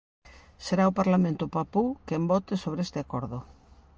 Será 0.65 0.83
o 0.87 0.95
Parlamento 0.99 1.45
papú 1.55 1.83
quen 2.07 2.23
vote 2.31 2.53
sobre 2.63 2.81
este 2.87 2.99
acordo. 3.01 3.39